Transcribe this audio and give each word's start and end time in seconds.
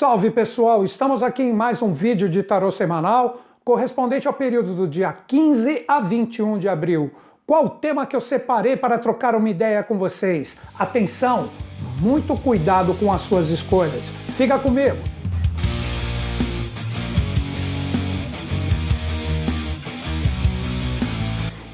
Salve 0.00 0.30
pessoal, 0.30 0.82
estamos 0.82 1.22
aqui 1.22 1.42
em 1.42 1.52
mais 1.52 1.82
um 1.82 1.92
vídeo 1.92 2.26
de 2.26 2.42
tarô 2.42 2.72
semanal 2.72 3.42
correspondente 3.62 4.26
ao 4.26 4.32
período 4.32 4.74
do 4.74 4.88
dia 4.88 5.12
15 5.12 5.84
a 5.86 6.00
21 6.00 6.58
de 6.58 6.70
abril. 6.70 7.10
Qual 7.46 7.66
o 7.66 7.68
tema 7.68 8.06
que 8.06 8.16
eu 8.16 8.20
separei 8.22 8.78
para 8.78 8.98
trocar 8.98 9.34
uma 9.34 9.50
ideia 9.50 9.82
com 9.82 9.98
vocês? 9.98 10.56
Atenção, 10.78 11.50
muito 12.00 12.34
cuidado 12.34 12.94
com 12.94 13.12
as 13.12 13.20
suas 13.20 13.50
escolhas. 13.50 14.08
Fica 14.38 14.58
comigo. 14.58 14.96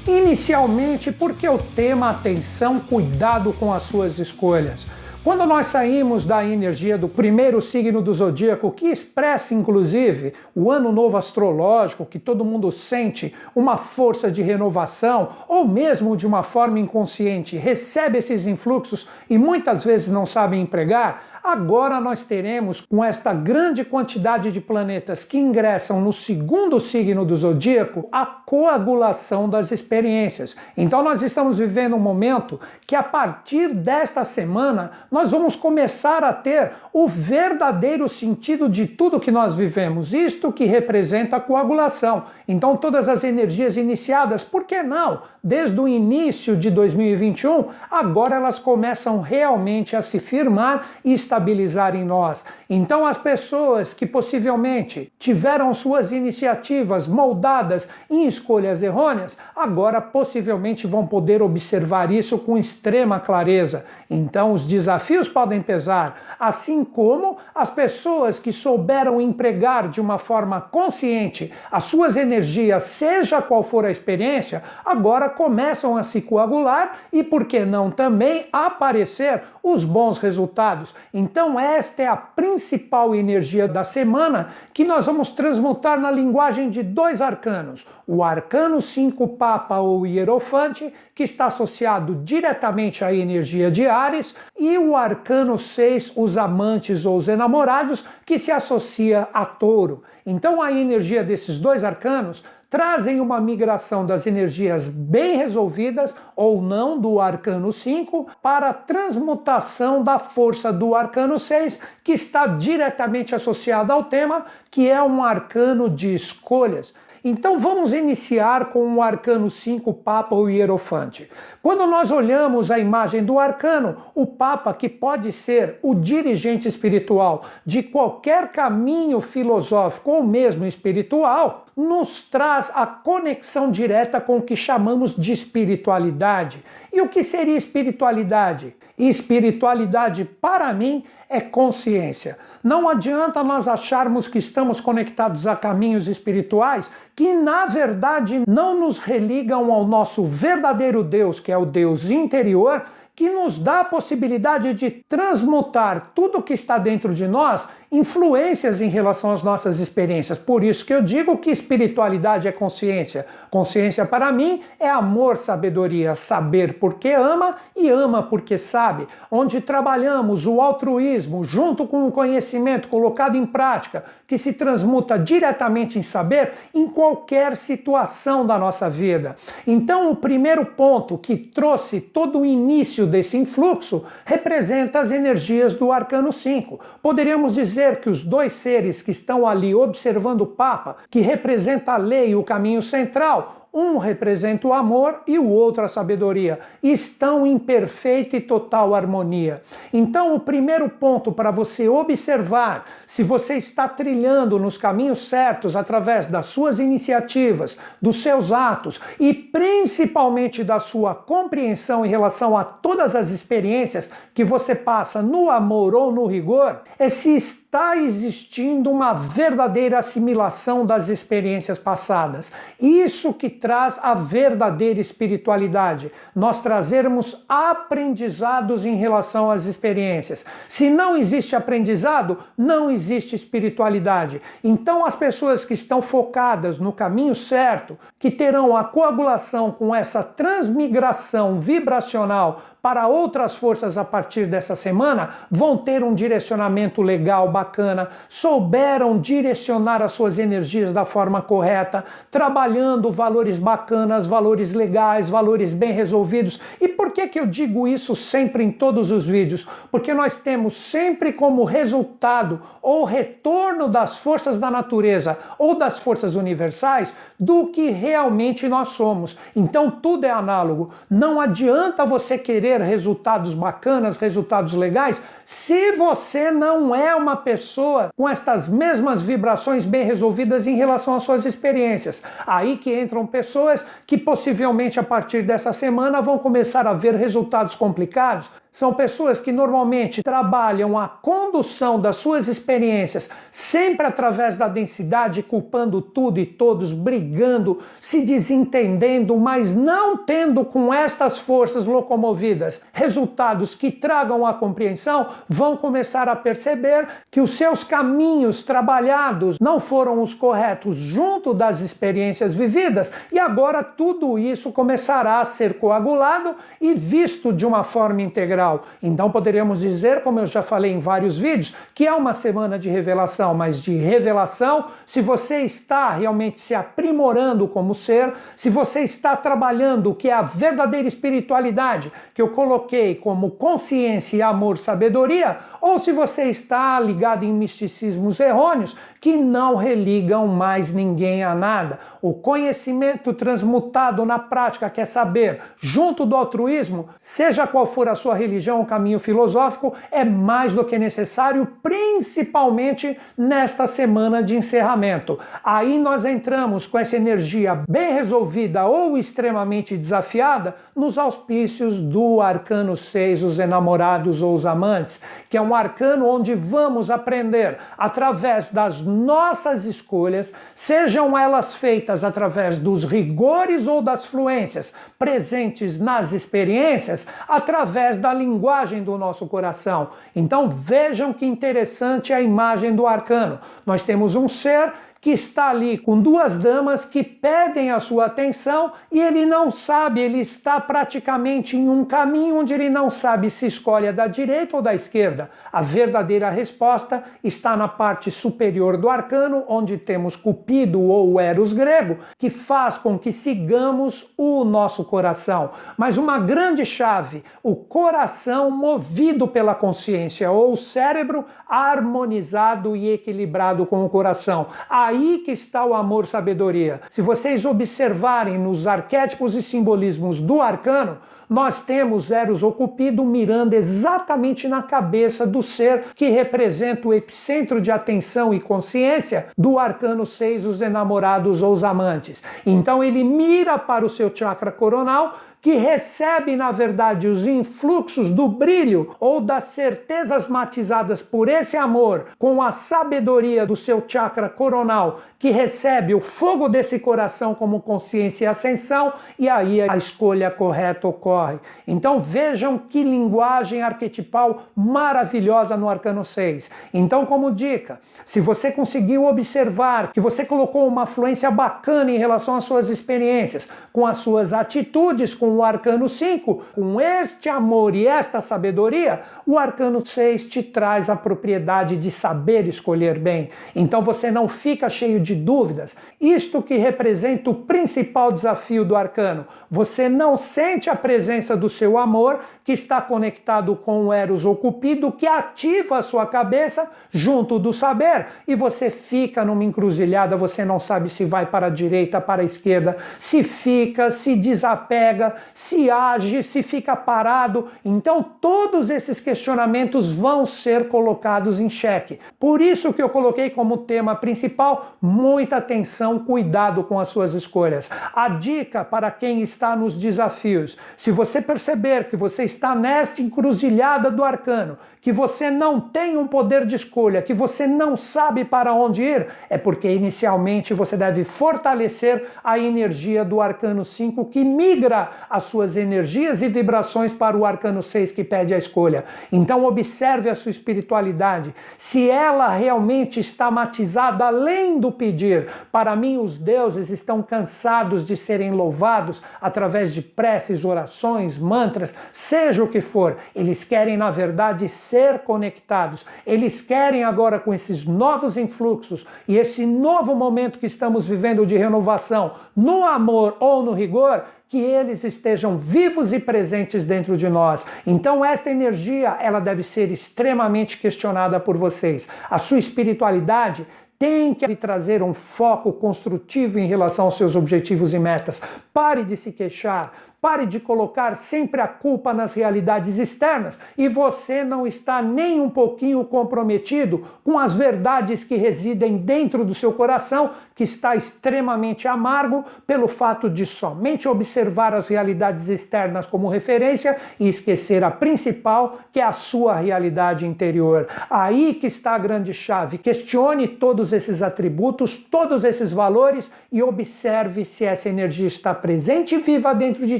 Inicialmente, 0.05 1.13
porque 1.13 1.47
o 1.47 1.57
tema 1.57 2.09
atenção, 2.09 2.77
cuidado 2.77 3.53
com 3.53 3.71
as 3.73 3.83
suas 3.83 4.19
escolhas. 4.19 4.85
Quando 5.27 5.45
nós 5.45 5.67
saímos 5.67 6.23
da 6.23 6.45
energia 6.45 6.97
do 6.97 7.09
primeiro 7.09 7.61
signo 7.61 8.01
do 8.01 8.13
zodíaco, 8.13 8.71
que 8.71 8.87
expressa 8.87 9.53
inclusive 9.53 10.33
o 10.55 10.71
ano 10.71 10.89
novo 10.89 11.17
astrológico, 11.17 12.05
que 12.05 12.17
todo 12.17 12.45
mundo 12.45 12.71
sente 12.71 13.35
uma 13.53 13.75
força 13.75 14.31
de 14.31 14.41
renovação, 14.41 15.27
ou 15.49 15.67
mesmo 15.67 16.15
de 16.15 16.25
uma 16.25 16.43
forma 16.43 16.79
inconsciente, 16.79 17.57
recebe 17.57 18.19
esses 18.19 18.47
influxos 18.47 19.09
e 19.29 19.37
muitas 19.37 19.83
vezes 19.83 20.07
não 20.07 20.25
sabe 20.25 20.55
empregar, 20.55 21.37
Agora 21.47 22.01
nós 22.01 22.25
teremos, 22.25 22.81
com 22.81 23.01
esta 23.01 23.33
grande 23.33 23.85
quantidade 23.85 24.51
de 24.51 24.59
planetas 24.59 25.23
que 25.23 25.37
ingressam 25.37 26.01
no 26.01 26.11
segundo 26.11 26.77
signo 26.77 27.23
do 27.23 27.37
zodíaco, 27.37 28.09
a 28.11 28.25
coagulação 28.47 29.49
das 29.49 29.73
experiências. 29.73 30.55
Então 30.77 31.03
nós 31.03 31.21
estamos 31.21 31.57
vivendo 31.57 31.97
um 31.97 31.99
momento 31.99 32.57
que 32.87 32.95
a 32.95 33.03
partir 33.03 33.73
desta 33.73 34.23
semana 34.23 34.91
nós 35.11 35.31
vamos 35.31 35.57
começar 35.57 36.23
a 36.23 36.31
ter 36.31 36.71
o 36.93 37.09
verdadeiro 37.09 38.07
sentido 38.07 38.69
de 38.69 38.87
tudo 38.87 39.19
que 39.19 39.31
nós 39.31 39.53
vivemos, 39.53 40.13
isto 40.13 40.49
que 40.53 40.63
representa 40.63 41.35
a 41.35 41.41
coagulação. 41.41 42.23
Então 42.47 42.77
todas 42.77 43.09
as 43.09 43.25
energias 43.25 43.75
iniciadas, 43.75 44.45
por 44.45 44.63
que 44.63 44.81
não? 44.81 45.23
Desde 45.43 45.79
o 45.79 45.87
início 45.87 46.55
de 46.55 46.69
2021, 46.69 47.65
agora 47.91 48.35
elas 48.35 48.59
começam 48.59 49.21
realmente 49.21 49.95
a 49.95 50.01
se 50.01 50.19
firmar 50.19 50.87
e 51.05 51.13
estabilizar 51.13 51.95
em 51.95 52.03
nós. 52.03 52.43
Então, 52.69 53.07
as 53.07 53.17
pessoas 53.17 53.93
que 53.93 54.05
possivelmente 54.05 55.09
tiveram 55.17 55.73
suas 55.73 56.11
iniciativas 56.11 57.07
moldadas 57.07 57.87
em 58.09 58.27
escolhas 58.37 58.81
errôneas, 58.81 59.37
agora 59.55 59.99
possivelmente 59.99 60.87
vão 60.87 61.05
poder 61.05 61.41
observar 61.41 62.11
isso 62.11 62.37
com 62.39 62.57
extrema 62.57 63.19
clareza. 63.19 63.85
Então, 64.09 64.53
os 64.53 64.65
desafios 64.65 65.27
podem 65.27 65.61
pesar, 65.61 66.35
assim 66.39 66.83
como 66.83 67.37
as 67.53 67.69
pessoas 67.69 68.39
que 68.39 68.53
souberam 68.53 69.19
empregar 69.19 69.89
de 69.89 69.99
uma 69.99 70.17
forma 70.17 70.61
consciente 70.61 71.51
as 71.71 71.85
suas 71.85 72.15
energias, 72.15 72.83
seja 72.83 73.41
qual 73.41 73.63
for 73.63 73.85
a 73.85 73.91
experiência, 73.91 74.63
agora 74.85 75.29
começam 75.29 75.97
a 75.97 76.03
se 76.03 76.21
coagular 76.21 76.97
e, 77.11 77.23
por 77.23 77.45
que 77.45 77.65
não, 77.65 77.91
também 77.91 78.47
aparecer 78.51 79.43
os 79.61 79.83
bons 79.83 80.17
resultados. 80.17 80.95
Então, 81.13 81.59
esta 81.59 82.03
é 82.03 82.07
a 82.07 82.15
principal 82.15 83.13
energia 83.15 83.67
da 83.67 83.83
semana 83.83 84.49
que 84.73 84.83
nós 84.83 85.05
vamos 85.05 85.31
transmutar 85.31 85.99
na 85.99 86.11
linguagem 86.11 86.69
de 86.69 86.83
dois 86.83 87.21
arcanos: 87.21 87.85
o 88.05 88.23
arcano 88.27 88.81
5 88.81 89.27
Papa 89.29 89.79
ou 89.79 90.05
Hierofante, 90.05 90.93
que 91.15 91.23
está 91.23 91.45
associado 91.45 92.15
diretamente 92.23 93.03
à 93.03 93.13
energia 93.13 93.71
de 93.71 93.87
Ares, 93.87 94.35
e 94.57 94.77
o 94.77 94.95
arcano 94.95 95.57
6, 95.57 96.13
os 96.15 96.37
amantes 96.37 97.05
ou 97.05 97.17
os 97.17 97.27
enamorados, 97.27 98.05
que 98.25 98.37
se 98.37 98.51
associa 98.51 99.27
a 99.33 99.45
Touro. 99.45 100.03
Então, 100.25 100.61
a 100.61 100.71
energia 100.71 101.23
desses 101.23 101.57
dois 101.57 101.83
arcanos 101.83 102.43
trazem 102.69 103.21
uma 103.21 103.39
migração 103.39 104.05
das 104.05 104.27
energias 104.27 104.89
bem 104.89 105.37
resolvidas 105.37 106.13
ou 106.35 106.61
não 106.61 106.99
do 106.99 107.19
arcano 107.19 107.71
5 107.71 108.27
para 108.41 108.69
a 108.69 108.73
transmutação 108.73 110.03
da 110.03 110.19
força 110.19 110.71
do 110.73 110.93
arcano 110.93 111.39
6, 111.39 111.79
que 112.03 112.11
está 112.11 112.45
diretamente 112.45 113.33
associado 113.33 113.93
ao 113.93 114.03
tema, 114.03 114.45
que 114.69 114.89
é 114.89 115.01
um 115.01 115.23
arcano 115.23 115.89
de 115.89 116.13
escolhas. 116.13 116.93
Então 117.29 117.59
vamos 117.59 117.91
iniciar 117.91 118.71
com 118.71 118.95
o 118.95 119.01
arcano 119.01 119.49
5, 119.49 119.93
Papa 119.95 120.33
ou 120.33 120.49
Hierofante. 120.49 121.29
Quando 121.61 121.85
nós 121.85 122.09
olhamos 122.09 122.71
a 122.71 122.79
imagem 122.79 123.21
do 123.21 123.37
arcano, 123.37 123.97
o 124.15 124.25
Papa, 124.25 124.73
que 124.73 124.87
pode 124.87 125.33
ser 125.33 125.77
o 125.81 125.93
dirigente 125.93 126.69
espiritual 126.69 127.43
de 127.65 127.83
qualquer 127.83 128.53
caminho 128.53 129.19
filosófico 129.19 130.11
ou 130.11 130.23
mesmo 130.23 130.65
espiritual, 130.65 131.66
nos 131.77 132.23
traz 132.23 132.71
a 132.73 132.87
conexão 132.87 133.69
direta 133.69 134.19
com 134.19 134.37
o 134.37 134.41
que 134.41 134.55
chamamos 134.55 135.15
de 135.15 135.31
espiritualidade. 135.31 136.63
E 136.91 136.99
o 136.99 137.07
que 137.07 137.23
seria 137.23 137.55
espiritualidade? 137.55 138.75
Espiritualidade, 138.97 140.25
para 140.25 140.73
mim, 140.73 141.03
é 141.29 141.39
consciência. 141.39 142.39
Não 142.63 142.89
adianta 142.89 143.43
nós 143.43 143.67
acharmos 143.67 144.27
que 144.27 144.39
estamos 144.39 144.81
conectados 144.81 145.45
a 145.45 145.55
caminhos 145.55 146.07
espirituais 146.07 146.89
que, 147.15 147.33
na 147.33 147.65
verdade, 147.65 148.43
não 148.47 148.79
nos 148.79 148.97
religam 148.97 149.71
ao 149.71 149.85
nosso 149.85 150.25
verdadeiro 150.25 151.03
Deus, 151.03 151.39
que 151.39 151.51
é 151.51 151.57
o 151.57 151.65
Deus 151.65 152.09
interior, 152.09 152.85
que 153.15 153.29
nos 153.29 153.59
dá 153.59 153.81
a 153.81 153.85
possibilidade 153.85 154.73
de 154.73 154.89
transmutar 154.91 156.11
tudo 156.13 156.41
que 156.41 156.53
está 156.53 156.77
dentro 156.77 157.13
de 157.13 157.27
nós 157.27 157.67
influências 157.91 158.81
em 158.81 158.89
relação 158.89 159.31
às 159.31 159.41
nossas 159.41 159.79
experiências. 159.79 160.37
Por 160.37 160.63
isso 160.63 160.85
que 160.85 160.93
eu 160.93 161.01
digo 161.01 161.37
que 161.37 161.49
espiritualidade 161.49 162.47
é 162.47 162.51
consciência. 162.51 163.25
Consciência 163.49 164.05
para 164.05 164.31
mim 164.31 164.61
é 164.79 164.89
amor, 164.89 165.37
sabedoria, 165.37 166.13
saber 166.13 166.79
porque 166.79 167.09
ama 167.09 167.57
e 167.75 167.89
ama 167.89 168.23
porque 168.23 168.57
sabe. 168.57 169.07
Onde 169.31 169.61
trabalhamos 169.61 170.45
o 170.45 170.59
altruísmo 170.59 171.43
junto 171.43 171.87
com 171.87 172.07
o 172.07 172.11
conhecimento 172.11 172.89
colocado 172.89 173.37
em 173.37 173.45
prática, 173.45 174.03
que 174.27 174.37
se 174.37 174.51
transmuta 174.51 175.17
diretamente 175.17 175.97
em 175.97 176.03
saber 176.03 176.53
em 176.73 176.87
qualquer 176.87 177.55
situação 177.55 178.45
da 178.45 178.59
nossa 178.59 178.89
vida. 178.89 179.37
Então, 179.65 180.11
o 180.11 180.15
primeiro 180.15 180.65
ponto 180.65 181.17
que 181.17 181.37
trouxe 181.37 182.01
todo 182.01 182.39
o 182.39 182.45
início 182.45 183.05
desse 183.05 183.37
influxo 183.37 184.03
representa 184.25 184.99
as 184.99 185.11
energias 185.11 185.73
do 185.73 185.91
arcano 185.91 186.33
5. 186.33 186.79
Poderíamos 187.01 187.55
dizer 187.55 187.76
dizer 187.77 188.01
que 188.01 188.09
os 188.09 188.23
dois 188.23 188.53
seres 188.53 189.03
que 189.03 189.11
estão 189.11 189.45
ali 189.45 189.75
observando 189.75 190.41
o 190.41 190.47
Papa, 190.47 190.97
que 191.11 191.21
representa 191.21 191.93
a 191.93 191.97
lei 191.97 192.29
e 192.29 192.35
o 192.35 192.43
caminho 192.43 192.81
central, 192.81 193.66
um 193.73 193.97
representa 193.97 194.67
o 194.67 194.73
amor 194.73 195.21
e 195.27 195.37
o 195.37 195.47
outro 195.47 195.83
a 195.83 195.87
sabedoria. 195.87 196.59
Estão 196.81 197.45
em 197.45 197.59
perfeita 197.59 198.37
e 198.37 198.41
total 198.41 198.95
harmonia. 198.95 199.61
Então, 199.93 200.33
o 200.35 200.39
primeiro 200.39 200.89
ponto 200.89 201.31
para 201.31 201.51
você 201.51 201.87
observar 201.87 202.85
se 203.05 203.23
você 203.23 203.55
está 203.55 203.87
trilhando 203.87 204.57
nos 204.57 204.77
caminhos 204.77 205.27
certos 205.27 205.75
através 205.75 206.27
das 206.27 206.47
suas 206.47 206.79
iniciativas, 206.79 207.77
dos 208.01 208.21
seus 208.21 208.51
atos 208.51 208.99
e 209.19 209.33
principalmente 209.33 210.63
da 210.63 210.79
sua 210.79 211.13
compreensão 211.13 212.05
em 212.05 212.09
relação 212.09 212.57
a 212.57 212.63
todas 212.63 213.15
as 213.15 213.29
experiências 213.29 214.09
que 214.33 214.43
você 214.43 214.73
passa 214.73 215.21
no 215.21 215.49
amor 215.49 215.93
ou 215.93 216.11
no 216.11 216.25
rigor, 216.25 216.81
é 216.97 217.09
se 217.09 217.35
está 217.35 217.97
existindo 217.97 218.89
uma 218.89 219.13
verdadeira 219.13 219.99
assimilação 219.99 220.85
das 220.85 221.09
experiências 221.09 221.77
passadas. 221.77 222.51
Isso 222.79 223.33
que 223.33 223.49
traz 223.59 223.99
a 224.01 224.13
verdadeira 224.13 224.99
espiritualidade. 224.99 226.11
Nós 226.35 226.61
trazermos 226.61 227.43
aprendizados 227.47 228.85
em 228.85 228.95
relação 228.95 229.51
às 229.51 229.65
experiências. 229.65 230.45
Se 230.67 230.89
não 230.89 231.17
existe 231.17 231.55
aprendizado, 231.55 232.37
não 232.57 232.89
existe 232.89 233.35
espiritualidade. 233.35 234.41
Então, 234.63 235.05
as 235.05 235.15
pessoas 235.15 235.65
que 235.65 235.73
estão 235.73 236.01
focadas 236.01 236.77
no 236.77 236.91
caminho 236.91 237.35
certo, 237.35 237.97
que 238.19 238.31
terão 238.31 238.75
a 238.75 238.83
coagulação 238.83 239.71
com 239.71 239.93
essa 239.93 240.23
transmigração 240.23 241.59
vibracional 241.59 242.61
para 242.87 243.05
outras 243.05 243.53
forças 243.53 243.97
a 243.97 244.05
partir 244.05 244.45
dessa 244.45 244.73
semana 244.73 245.31
vão 245.51 245.75
ter 245.75 246.05
um 246.05 246.15
direcionamento 246.15 247.01
legal, 247.01 247.51
bacana, 247.51 248.07
souberam 248.29 249.19
direcionar 249.19 250.01
as 250.01 250.13
suas 250.13 250.39
energias 250.39 250.93
da 250.93 251.03
forma 251.03 251.41
correta, 251.41 252.05
trabalhando 252.31 253.11
valores 253.11 253.59
bacanas, 253.59 254.25
valores 254.25 254.71
legais, 254.71 255.29
valores 255.29 255.73
bem 255.73 255.91
resolvidos. 255.91 256.61
E 256.79 256.87
por 256.87 257.11
que, 257.11 257.27
que 257.27 257.37
eu 257.37 257.45
digo 257.45 257.89
isso 257.89 258.15
sempre 258.15 258.63
em 258.63 258.71
todos 258.71 259.11
os 259.11 259.25
vídeos? 259.25 259.67
Porque 259.91 260.13
nós 260.13 260.37
temos 260.37 260.77
sempre 260.77 261.33
como 261.33 261.65
resultado 261.65 262.61
ou 262.81 263.03
retorno 263.03 263.89
das 263.89 264.15
forças 264.15 264.57
da 264.57 264.71
natureza 264.71 265.37
ou 265.59 265.75
das 265.75 265.99
forças 265.99 266.35
universais 266.35 267.13
do 267.37 267.67
que 267.67 267.89
realmente 267.89 268.65
nós 268.69 268.89
somos. 268.89 269.37
Então 269.53 269.91
tudo 269.91 270.25
é 270.25 270.31
análogo. 270.31 270.91
Não 271.09 271.41
adianta 271.41 272.05
você 272.05 272.37
querer 272.37 272.76
ter 272.77 272.83
resultados 272.83 273.53
bacanas, 273.53 274.17
resultados 274.17 274.73
legais, 274.73 275.21
se 275.43 275.93
você 275.93 276.51
não 276.51 276.95
é 276.95 277.15
uma 277.15 277.35
pessoa 277.35 278.09
com 278.15 278.27
estas 278.27 278.67
mesmas 278.67 279.21
vibrações 279.21 279.85
bem 279.85 280.05
resolvidas 280.05 280.67
em 280.67 280.75
relação 280.75 281.15
às 281.15 281.23
suas 281.23 281.45
experiências. 281.45 282.21
Aí 282.45 282.77
que 282.77 282.99
entram 282.99 283.25
pessoas 283.25 283.83
que 284.05 284.17
possivelmente 284.17 284.99
a 284.99 285.03
partir 285.03 285.41
dessa 285.41 285.73
semana 285.73 286.21
vão 286.21 286.37
começar 286.37 286.85
a 286.87 286.93
ver 286.93 287.15
resultados 287.15 287.75
complicados 287.75 288.49
são 288.77 288.93
pessoas 288.93 289.41
que 289.41 289.51
normalmente 289.51 290.21
trabalham 290.21 290.99
a 290.99 291.07
condução 291.07 291.99
das 291.99 292.17
suas 292.17 292.47
experiências 292.47 293.27
sempre 293.49 294.05
através 294.05 294.55
da 294.55 294.67
densidade, 294.67 295.41
culpando 295.41 295.99
tudo 295.99 296.39
e 296.39 296.45
todos, 296.45 296.93
brigando, 296.93 297.79
se 297.99 298.21
desentendendo, 298.21 299.35
mas 299.35 299.75
não 299.75 300.15
tendo 300.15 300.63
com 300.63 300.93
estas 300.93 301.39
forças 301.39 301.87
locomovidas 301.87 302.79
resultados 302.93 303.73
que 303.73 303.89
tragam 303.89 304.45
a 304.45 304.53
compreensão, 304.53 305.25
vão 305.49 305.75
começar 305.75 306.29
a 306.29 306.35
perceber 306.35 307.07
que 307.31 307.41
os 307.41 307.57
seus 307.57 307.83
caminhos 307.83 308.61
trabalhados 308.61 309.57
não 309.59 309.79
foram 309.79 310.21
os 310.21 310.35
corretos 310.35 310.97
junto 310.97 311.51
das 311.51 311.81
experiências 311.81 312.53
vividas. 312.53 313.11
E 313.33 313.39
agora 313.39 313.81
tudo 313.83 314.37
isso 314.37 314.71
começará 314.71 315.39
a 315.39 315.45
ser 315.45 315.79
coagulado 315.79 316.53
e 316.79 316.93
visto 316.93 317.51
de 317.51 317.65
uma 317.65 317.83
forma 317.83 318.21
integral 318.21 318.66
então 319.01 319.31
poderíamos 319.31 319.79
dizer, 319.79 320.23
como 320.23 320.39
eu 320.39 320.47
já 320.47 320.61
falei 320.61 320.91
em 320.91 320.99
vários 320.99 321.37
vídeos, 321.37 321.75
que 321.93 322.05
é 322.05 322.13
uma 322.13 322.33
semana 322.33 322.77
de 322.77 322.89
revelação, 322.89 323.53
mas 323.53 323.81
de 323.81 323.95
revelação 323.95 324.85
se 325.05 325.21
você 325.21 325.61
está 325.61 326.11
realmente 326.11 326.61
se 326.61 326.73
aprimorando 326.75 327.67
como 327.67 327.93
ser, 327.95 328.33
se 328.55 328.69
você 328.69 329.01
está 329.01 329.35
trabalhando 329.35 330.11
o 330.11 330.15
que 330.15 330.29
é 330.29 330.33
a 330.33 330.41
verdadeira 330.41 331.07
espiritualidade, 331.07 332.11
que 332.33 332.41
eu 332.41 332.49
coloquei 332.49 333.15
como 333.15 333.51
consciência, 333.51 334.47
amor, 334.47 334.77
sabedoria, 334.77 335.57
ou 335.81 335.99
se 335.99 336.11
você 336.11 336.45
está 336.45 336.99
ligado 336.99 337.43
em 337.43 337.53
misticismos 337.53 338.39
errôneos 338.39 338.95
que 339.19 339.35
não 339.37 339.75
religam 339.75 340.47
mais 340.47 340.91
ninguém 340.91 341.43
a 341.43 341.55
nada. 341.55 341.99
O 342.27 342.33
conhecimento 342.33 343.31
transmutado 343.31 344.25
na 344.25 344.37
prática, 344.37 344.89
quer 344.89 345.05
saber, 345.05 345.61
junto 345.77 346.25
do 346.25 346.35
altruísmo, 346.35 347.07
seja 347.21 347.65
qual 347.65 347.85
for 347.85 348.09
a 348.09 348.15
sua 348.15 348.35
religião 348.35 348.79
ou 348.79 348.85
caminho 348.85 349.17
filosófico, 349.17 349.93
é 350.11 350.25
mais 350.25 350.73
do 350.73 350.83
que 350.83 350.99
necessário, 350.99 351.65
principalmente 351.81 353.17
nesta 353.37 353.87
semana 353.87 354.43
de 354.43 354.57
encerramento. 354.57 355.39
Aí 355.63 355.97
nós 355.97 356.25
entramos 356.25 356.85
com 356.85 356.99
essa 356.99 357.15
energia 357.15 357.81
bem 357.87 358.11
resolvida 358.11 358.85
ou 358.85 359.17
extremamente 359.17 359.95
desafiada 359.95 360.75
nos 360.93 361.17
auspícios 361.17 361.97
do 361.97 362.41
arcano 362.41 362.97
6, 362.97 363.41
os 363.41 363.57
enamorados 363.57 364.41
ou 364.41 364.53
os 364.53 364.65
amantes, 364.65 365.21
que 365.49 365.55
é 365.55 365.61
um 365.61 365.73
arcano 365.73 366.27
onde 366.27 366.53
vamos 366.53 367.09
aprender 367.09 367.77
através 367.97 368.69
das 368.69 369.01
nossas 369.01 369.85
escolhas, 369.85 370.51
sejam 370.75 371.37
elas 371.37 371.73
feitas 371.73 372.16
através 372.23 372.77
dos 372.77 373.03
rigores 373.03 373.87
ou 373.87 374.01
das 374.01 374.25
fluências 374.25 374.93
presentes 375.17 375.99
nas 375.99 376.31
experiências, 376.31 377.25
através 377.47 378.17
da 378.17 378.33
linguagem 378.33 379.03
do 379.03 379.17
nosso 379.17 379.47
coração. 379.47 380.09
Então 380.35 380.69
vejam 380.69 381.33
que 381.33 381.45
interessante 381.45 382.33
a 382.33 382.41
imagem 382.41 382.95
do 382.95 383.07
arcano. 383.07 383.59
Nós 383.85 384.03
temos 384.03 384.35
um 384.35 384.47
ser 384.47 384.93
que 385.27 385.31
está 385.33 385.71
ali 385.71 385.97
com 385.97 386.21
duas 386.21 386.57
damas 386.57 387.03
que 387.03 387.21
pedem 387.21 387.91
a 387.91 387.99
sua 387.99 388.27
atenção 388.27 388.93
e 389.11 389.19
ele 389.19 389.45
não 389.45 389.69
sabe, 389.69 390.21
ele 390.21 390.39
está 390.39 390.79
praticamente 390.79 391.75
em 391.75 391.89
um 391.89 392.05
caminho 392.05 392.55
onde 392.55 392.73
ele 392.73 392.89
não 392.89 393.09
sabe 393.09 393.49
se 393.49 393.65
escolhe 393.65 394.07
a 394.07 394.13
da 394.13 394.25
direita 394.25 394.77
ou 394.77 394.81
da 394.81 394.95
esquerda. 394.95 395.51
A 395.69 395.81
verdadeira 395.81 396.49
resposta 396.49 397.25
está 397.43 397.75
na 397.75 397.89
parte 397.89 398.31
superior 398.31 398.95
do 398.95 399.09
arcano, 399.09 399.65
onde 399.67 399.97
temos 399.97 400.37
Cupido 400.37 401.01
ou 401.01 401.41
Eros 401.41 401.73
grego, 401.73 402.19
que 402.37 402.49
faz 402.49 402.97
com 402.97 403.19
que 403.19 403.33
sigamos 403.33 404.33
o 404.37 404.63
nosso 404.63 405.03
coração. 405.03 405.71
Mas 405.97 406.17
uma 406.17 406.39
grande 406.39 406.85
chave, 406.85 407.43
o 407.61 407.75
coração 407.75 408.71
movido 408.71 409.45
pela 409.45 409.75
consciência 409.75 410.49
ou 410.49 410.71
o 410.71 410.77
cérebro 410.77 411.43
harmonizado 411.67 412.95
e 412.95 413.09
equilibrado 413.09 413.85
com 413.85 414.05
o 414.05 414.09
coração. 414.09 414.67
A 414.89 415.16
Aí 415.17 415.39
que 415.39 415.51
está 415.51 415.83
o 415.83 415.95
amor 415.95 416.27
sabedoria. 416.27 417.01
Se 417.09 417.23
vocês 417.23 417.65
observarem 417.65 418.55
nos 418.55 418.85
arquétipos 418.85 419.55
e 419.55 419.63
simbolismos 419.63 420.39
do 420.39 420.61
arcano, 420.61 421.17
nós 421.49 421.83
temos 421.83 422.29
Eros 422.29 422.61
ou 422.61 422.71
Cupido 422.71 423.23
mirando 423.25 423.73
exatamente 423.73 424.67
na 424.67 424.83
cabeça 424.83 425.47
do 425.47 425.63
ser 425.63 426.05
que 426.15 426.29
representa 426.29 427.07
o 427.07 427.13
epicentro 427.15 427.81
de 427.81 427.89
atenção 427.89 428.53
e 428.53 428.59
consciência 428.59 429.47
do 429.57 429.79
arcano 429.79 430.23
6, 430.23 430.67
os 430.67 430.81
enamorados 430.81 431.63
ou 431.63 431.73
os 431.73 431.83
amantes. 431.83 432.43
Então 432.63 433.03
ele 433.03 433.23
mira 433.23 433.79
para 433.79 434.05
o 434.05 434.09
seu 434.09 434.31
chakra 434.33 434.71
coronal 434.71 435.35
que 435.67 435.75
recebe, 435.75 436.55
na 436.55 436.71
verdade, 436.71 437.27
os 437.27 437.45
influxos 437.45 438.29
do 438.29 438.47
brilho 438.47 439.13
ou 439.19 439.41
das 439.41 439.65
certezas 439.65 440.47
matizadas 440.47 441.21
por 441.21 441.49
esse 441.49 441.75
amor, 441.75 442.27
com 442.39 442.61
a 442.61 442.71
sabedoria 442.71 443.65
do 443.65 443.75
seu 443.75 444.01
chakra 444.07 444.47
coronal, 444.47 445.19
que 445.37 445.49
recebe 445.49 446.15
o 446.15 446.21
fogo 446.21 446.69
desse 446.69 446.97
coração 446.99 447.53
como 447.53 447.81
consciência 447.81 448.45
e 448.45 448.47
ascensão, 448.47 449.11
e 449.37 449.49
aí 449.49 449.81
a 449.81 449.97
escolha 449.97 450.49
correta 450.49 451.05
ocorre. 451.07 451.59
Então 451.85 452.17
vejam 452.17 452.77
que 452.77 453.03
linguagem 453.03 453.81
arquetipal 453.81 454.63
maravilhosa 454.75 455.75
no 455.75 455.89
arcano 455.89 456.23
6. 456.23 456.69
Então, 456.93 457.25
como 457.25 457.51
dica, 457.51 457.99
se 458.25 458.39
você 458.39 458.71
conseguiu 458.71 459.25
observar 459.25 460.11
que 460.11 460.19
você 460.19 460.43
colocou 460.43 460.87
uma 460.87 461.05
fluência 461.05 461.51
bacana 461.51 462.09
em 462.09 462.17
relação 462.17 462.55
às 462.55 462.63
suas 462.63 462.89
experiências, 462.89 463.69
com 463.93 464.05
as 464.05 464.17
suas 464.17 464.53
atitudes, 464.53 465.35
com 465.35 465.56
o 465.57 465.63
arcano 465.63 466.07
5, 466.07 466.63
com 466.75 467.01
este 467.01 467.49
amor 467.49 467.95
e 467.95 468.07
esta 468.07 468.41
sabedoria, 468.41 469.21
o 469.45 469.57
arcano 469.57 470.05
6 470.05 470.45
te 470.45 470.63
traz 470.63 471.09
a 471.09 471.15
propriedade 471.15 471.97
de 471.97 472.11
saber 472.11 472.67
escolher 472.67 473.19
bem. 473.19 473.49
Então 473.75 474.01
você 474.01 474.31
não 474.31 474.47
fica 474.47 474.89
cheio 474.89 475.19
de 475.19 475.35
dúvidas. 475.35 475.95
Isto 476.19 476.61
que 476.61 476.77
representa 476.77 477.49
o 477.49 477.55
principal 477.55 478.31
desafio 478.31 478.85
do 478.85 478.95
arcano. 478.95 479.45
Você 479.69 480.07
não 480.07 480.37
sente 480.37 480.89
a 480.89 480.95
presença 480.95 481.55
do 481.57 481.69
seu 481.69 481.97
amor, 481.97 482.39
que 482.67 482.73
está 482.73 482.99
conectado 482.99 483.77
com 483.77 484.07
o 484.07 484.13
Eros 484.13 484.43
ou 484.43 484.53
Cupido, 484.53 485.09
que 485.09 485.25
ativa 485.25 485.99
a 485.99 486.01
sua 486.01 486.25
cabeça 486.25 486.91
junto 487.09 487.57
do 487.57 487.71
saber, 487.71 488.27
e 488.45 488.55
você 488.55 488.89
fica 488.89 489.45
numa 489.45 489.63
encruzilhada, 489.63 490.35
você 490.35 490.65
não 490.65 490.77
sabe 490.77 491.07
se 491.07 491.23
vai 491.23 491.45
para 491.45 491.67
a 491.67 491.69
direita, 491.69 492.19
para 492.19 492.41
a 492.41 492.45
esquerda, 492.45 492.97
se 493.17 493.41
fica, 493.41 494.11
se 494.11 494.35
desapega, 494.35 495.33
se 495.53 495.89
age, 495.89 496.43
se 496.43 496.63
fica 496.63 496.95
parado. 496.95 497.67
Então, 497.83 498.23
todos 498.23 498.89
esses 498.89 499.19
questionamentos 499.19 500.11
vão 500.11 500.45
ser 500.45 500.87
colocados 500.89 501.59
em 501.59 501.69
xeque. 501.69 502.19
Por 502.39 502.61
isso 502.61 502.93
que 502.93 503.01
eu 503.01 503.09
coloquei 503.09 503.49
como 503.49 503.77
tema 503.77 504.15
principal 504.15 504.97
muita 505.01 505.57
atenção, 505.57 506.19
cuidado 506.19 506.83
com 506.83 506.99
as 506.99 507.09
suas 507.09 507.33
escolhas. 507.33 507.89
A 508.13 508.29
dica 508.29 508.83
para 508.83 509.11
quem 509.11 509.41
está 509.41 509.75
nos 509.75 509.93
desafios: 509.93 510.77
se 510.95 511.11
você 511.11 511.41
perceber 511.41 512.09
que 512.09 512.15
você 512.15 512.43
está 512.43 512.75
nesta 512.75 513.21
encruzilhada 513.21 514.09
do 514.11 514.23
arcano, 514.23 514.77
que 515.01 515.11
você 515.11 515.49
não 515.49 515.79
tem 515.79 516.17
um 516.17 516.27
poder 516.27 516.65
de 516.65 516.75
escolha, 516.75 517.21
que 517.21 517.33
você 517.33 517.65
não 517.65 517.95
sabe 517.95 518.43
para 518.43 518.73
onde 518.73 519.03
ir, 519.03 519.27
é 519.49 519.57
porque 519.57 519.89
inicialmente 519.89 520.73
você 520.73 520.97
deve 520.97 521.23
fortalecer 521.23 522.27
a 522.43 522.59
energia 522.59 523.23
do 523.23 523.39
arcano 523.39 523.85
5 523.85 524.25
que 524.25 524.43
migra 524.43 525.09
as 525.29 525.43
suas 525.43 525.75
energias 525.75 526.41
e 526.41 526.47
vibrações 526.47 527.13
para 527.13 527.37
o 527.37 527.45
arcano 527.45 527.83
6 527.83 528.11
que 528.11 528.23
pede 528.23 528.53
a 528.53 528.57
escolha. 528.57 529.05
Então 529.31 529.65
observe 529.65 530.29
a 530.29 530.35
sua 530.35 530.51
espiritualidade, 530.51 531.53
se 531.77 532.09
ela 532.09 532.49
realmente 532.49 533.19
está 533.19 533.49
matizada 533.51 534.25
além 534.25 534.79
do 534.79 534.91
pedir. 534.91 535.47
Para 535.71 535.95
mim 535.95 536.17
os 536.17 536.37
deuses 536.37 536.89
estão 536.89 537.21
cansados 537.21 538.05
de 538.05 538.15
serem 538.15 538.51
louvados 538.51 539.21
através 539.41 539.93
de 539.93 540.01
preces, 540.01 540.63
orações, 540.63 541.37
mantras, 541.37 541.93
seja 542.13 542.63
o 542.63 542.67
que 542.67 542.81
for. 542.81 543.17
Eles 543.35 543.63
querem 543.63 543.97
na 543.97 544.09
verdade 544.09 544.67
ser 544.69 545.19
conectados. 545.19 546.05
Eles 546.25 546.61
querem 546.61 547.03
agora, 547.03 547.39
com 547.39 547.53
esses 547.53 547.85
novos 547.85 548.37
influxos 548.37 549.05
e 549.27 549.37
esse 549.37 549.65
novo 549.65 550.15
momento 550.15 550.59
que 550.59 550.65
estamos 550.65 551.07
vivendo 551.07 551.45
de 551.45 551.57
renovação, 551.57 552.31
no 552.55 552.83
amor 552.83 553.37
ou 553.39 553.63
no 553.63 553.73
rigor, 553.73 554.23
que 554.49 554.57
eles 554.57 555.03
estejam 555.03 555.57
vivos 555.57 556.13
e 556.13 556.19
presentes 556.19 556.85
dentro 556.85 557.17
de 557.17 557.27
nós. 557.27 557.65
Então 557.85 558.23
esta 558.23 558.49
energia, 558.49 559.17
ela 559.19 559.39
deve 559.39 559.63
ser 559.63 559.91
extremamente 559.91 560.77
questionada 560.77 561.39
por 561.39 561.57
vocês. 561.57 562.07
A 562.29 562.37
sua 562.37 562.59
espiritualidade 562.59 563.67
tem 563.99 564.33
que 564.33 564.45
lhe 564.45 564.55
trazer 564.55 565.01
um 565.01 565.13
foco 565.13 565.73
construtivo 565.73 566.59
em 566.59 566.67
relação 566.67 567.05
aos 567.05 567.17
seus 567.17 567.35
objetivos 567.35 567.93
e 567.93 567.99
metas. 567.99 568.39
Pare 568.71 569.03
de 569.03 569.17
se 569.17 569.31
queixar, 569.31 569.91
Pare 570.19 570.47
de 570.47 570.59
colocar 570.59 571.15
sempre 571.15 571.61
a 571.61 571.67
culpa 571.67 572.11
nas 572.11 572.33
realidades 572.33 572.97
externas 572.97 573.57
e 573.77 573.87
você 573.87 574.43
não 574.43 574.65
está 574.65 574.99
nem 574.99 575.39
um 575.39 575.47
pouquinho 575.47 576.03
comprometido 576.03 577.05
com 577.23 577.37
as 577.37 577.53
verdades 577.53 578.23
que 578.23 578.35
residem 578.35 578.97
dentro 578.97 579.45
do 579.45 579.53
seu 579.53 579.73
coração, 579.73 580.31
que 580.57 580.63
está 580.63 580.95
extremamente 580.95 581.87
amargo 581.87 582.43
pelo 582.65 582.87
fato 582.87 583.29
de 583.29 583.45
somente 583.45 584.07
observar 584.07 584.73
as 584.73 584.87
realidades 584.87 585.49
externas 585.49 586.07
como 586.07 586.27
referência 586.27 586.97
e 587.19 587.29
esquecer 587.29 587.83
a 587.83 587.91
principal, 587.91 588.79
que 588.91 588.99
é 588.99 589.03
a 589.03 589.13
sua 589.13 589.55
realidade 589.55 590.25
interior. 590.25 590.87
Aí 591.11 591.53
que 591.53 591.67
está 591.67 591.91
a 591.91 591.99
grande 591.99 592.33
chave. 592.33 592.79
Questione 592.79 593.47
todos 593.47 593.93
esses 593.93 594.23
atributos, 594.23 594.97
todos 594.97 595.43
esses 595.43 595.71
valores 595.71 596.29
e 596.51 596.63
observe 596.63 597.45
se 597.45 597.63
essa 597.63 597.87
energia 597.87 598.27
está 598.27 598.51
presente 598.51 599.13
e 599.13 599.19
viva 599.19 599.53
dentro 599.53 599.85
de 599.85 599.99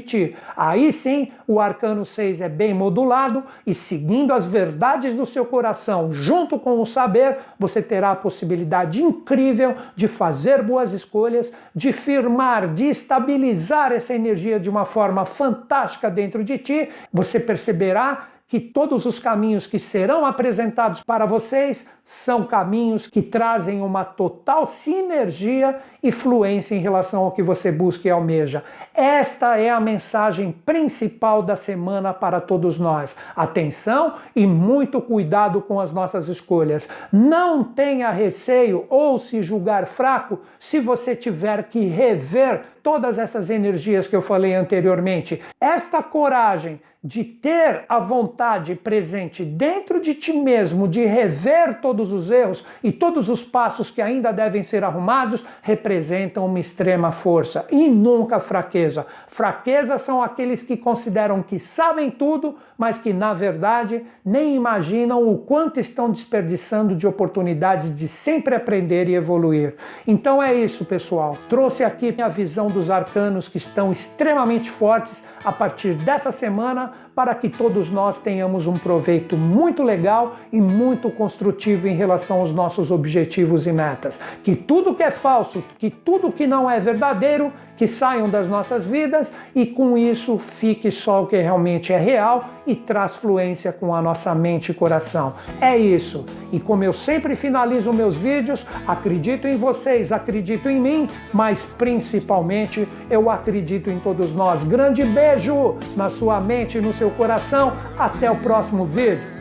ti. 0.00 0.34
Aí 0.56 0.92
sim, 0.92 1.28
o 1.46 1.60
arcano 1.60 2.04
6 2.04 2.40
é 2.40 2.48
bem 2.48 2.74
modulado 2.74 3.44
e 3.64 3.72
seguindo 3.72 4.32
as 4.32 4.44
verdades 4.44 5.14
do 5.14 5.24
seu 5.24 5.46
coração, 5.46 6.12
junto 6.12 6.58
com 6.58 6.80
o 6.80 6.86
saber, 6.86 7.38
você 7.56 7.80
terá 7.80 8.10
a 8.10 8.16
possibilidade 8.16 9.00
incrível 9.00 9.76
de 9.94 10.08
fazer 10.48 10.62
boas 10.62 10.92
escolhas, 10.94 11.52
de 11.74 11.92
firmar, 11.92 12.72
de 12.72 12.86
estabilizar 12.86 13.92
essa 13.92 14.14
energia 14.14 14.58
de 14.58 14.70
uma 14.70 14.86
forma 14.86 15.26
fantástica 15.26 16.10
dentro 16.10 16.42
de 16.42 16.56
ti. 16.56 16.88
Você 17.12 17.38
perceberá 17.38 18.28
que 18.48 18.58
todos 18.58 19.04
os 19.04 19.18
caminhos 19.18 19.66
que 19.66 19.78
serão 19.78 20.24
apresentados 20.24 21.02
para 21.02 21.26
vocês 21.26 21.86
são 22.02 22.44
caminhos 22.44 23.06
que 23.06 23.20
trazem 23.20 23.82
uma 23.82 24.02
total 24.02 24.66
sinergia 24.66 25.78
e 26.02 26.10
fluência 26.10 26.74
em 26.74 26.80
relação 26.80 27.24
ao 27.24 27.32
que 27.32 27.42
você 27.42 27.70
busca 27.70 28.08
e 28.08 28.10
almeja. 28.10 28.64
Esta 28.94 29.58
é 29.58 29.68
a 29.68 29.78
mensagem 29.78 30.50
principal 30.64 31.42
da 31.42 31.54
semana 31.54 32.14
para 32.14 32.40
todos 32.40 32.78
nós. 32.78 33.14
Atenção 33.36 34.14
e 34.34 34.46
muito 34.46 35.02
cuidado 35.02 35.60
com 35.60 35.78
as 35.78 35.92
nossas 35.92 36.28
escolhas. 36.28 36.88
Não 37.12 37.62
tenha 37.62 38.10
receio 38.10 38.86
ou 38.88 39.18
se 39.18 39.42
julgar 39.42 39.86
fraco 39.86 40.40
se 40.58 40.80
você 40.80 41.14
tiver 41.14 41.64
que 41.64 41.84
rever 41.84 42.62
todas 42.82 43.18
essas 43.18 43.50
energias 43.50 44.08
que 44.08 44.16
eu 44.16 44.22
falei 44.22 44.54
anteriormente. 44.54 45.42
Esta 45.60 46.02
coragem 46.02 46.80
de 47.08 47.24
ter 47.24 47.86
a 47.88 47.98
vontade 47.98 48.74
presente 48.74 49.42
dentro 49.42 49.98
de 49.98 50.14
ti 50.14 50.30
mesmo 50.30 50.86
de 50.86 51.06
rever 51.06 51.80
todos 51.80 52.12
os 52.12 52.30
erros 52.30 52.62
e 52.84 52.92
todos 52.92 53.30
os 53.30 53.42
passos 53.42 53.90
que 53.90 54.02
ainda 54.02 54.30
devem 54.30 54.62
ser 54.62 54.84
arrumados 54.84 55.42
representam 55.62 56.44
uma 56.44 56.60
extrema 56.60 57.10
força 57.10 57.66
e 57.70 57.88
nunca 57.88 58.38
fraqueza. 58.38 59.06
Fraqueza 59.26 59.96
são 59.96 60.22
aqueles 60.22 60.62
que 60.62 60.76
consideram 60.76 61.42
que 61.42 61.58
sabem 61.58 62.10
tudo, 62.10 62.56
mas 62.76 62.98
que 62.98 63.14
na 63.14 63.32
verdade 63.32 64.04
nem 64.22 64.54
imaginam 64.54 65.26
o 65.26 65.38
quanto 65.38 65.80
estão 65.80 66.10
desperdiçando 66.10 66.94
de 66.94 67.06
oportunidades 67.06 67.96
de 67.96 68.06
sempre 68.06 68.54
aprender 68.54 69.08
e 69.08 69.14
evoluir. 69.14 69.76
Então 70.06 70.42
é 70.42 70.52
isso, 70.52 70.84
pessoal. 70.84 71.38
Trouxe 71.48 71.82
aqui 71.82 72.14
a 72.20 72.28
visão 72.28 72.68
dos 72.68 72.90
arcanos 72.90 73.48
que 73.48 73.56
estão 73.56 73.90
extremamente 73.90 74.70
fortes 74.70 75.24
a 75.42 75.52
partir 75.52 75.94
dessa 75.94 76.30
semana 76.30 76.97
para 77.14 77.34
que 77.34 77.48
todos 77.48 77.90
nós 77.90 78.18
tenhamos 78.18 78.66
um 78.66 78.78
proveito 78.78 79.36
muito 79.36 79.82
legal 79.82 80.36
e 80.52 80.60
muito 80.60 81.10
construtivo 81.10 81.88
em 81.88 81.94
relação 81.94 82.40
aos 82.40 82.52
nossos 82.52 82.90
objetivos 82.90 83.66
e 83.66 83.72
metas. 83.72 84.20
Que 84.44 84.54
tudo 84.54 84.94
que 84.94 85.02
é 85.02 85.10
falso, 85.10 85.64
que 85.78 85.90
tudo 85.90 86.30
que 86.30 86.46
não 86.46 86.70
é 86.70 86.78
verdadeiro, 86.78 87.52
que 87.78 87.86
saiam 87.86 88.28
das 88.28 88.48
nossas 88.48 88.84
vidas 88.84 89.32
e 89.54 89.64
com 89.64 89.96
isso 89.96 90.36
fique 90.36 90.90
só 90.90 91.22
o 91.22 91.26
que 91.26 91.38
realmente 91.38 91.92
é 91.92 91.96
real 91.96 92.44
e 92.66 92.74
traz 92.74 93.16
fluência 93.16 93.72
com 93.72 93.94
a 93.94 94.02
nossa 94.02 94.34
mente 94.34 94.72
e 94.72 94.74
coração. 94.74 95.34
É 95.60 95.78
isso. 95.78 96.26
E 96.52 96.58
como 96.58 96.82
eu 96.82 96.92
sempre 96.92 97.36
finalizo 97.36 97.92
meus 97.92 98.16
vídeos, 98.16 98.66
acredito 98.86 99.46
em 99.46 99.56
vocês, 99.56 100.10
acredito 100.10 100.68
em 100.68 100.80
mim, 100.80 101.08
mas 101.32 101.64
principalmente 101.64 102.86
eu 103.08 103.30
acredito 103.30 103.88
em 103.88 104.00
todos 104.00 104.34
nós. 104.34 104.64
Grande 104.64 105.04
beijo 105.04 105.76
na 105.96 106.10
sua 106.10 106.40
mente 106.40 106.78
e 106.78 106.80
no 106.80 106.92
seu 106.92 107.10
coração. 107.10 107.72
Até 107.96 108.28
o 108.28 108.36
próximo 108.36 108.84
vídeo. 108.84 109.37